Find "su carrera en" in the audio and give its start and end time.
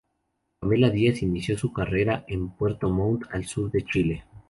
1.59-2.49